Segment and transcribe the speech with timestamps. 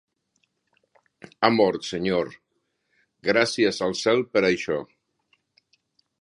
[1.41, 2.31] "Ha mort, senyor."
[3.29, 4.81] "Gràcies al cel per això".